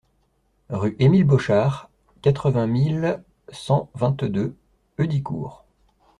Rue 0.71 0.95
Émile 0.97 1.25
Bauchart, 1.25 1.87
quatre-vingt 2.23 2.65
mille 2.65 3.21
cent 3.51 3.91
vingt-deux 3.93 4.55
Heudicourt 4.99 5.63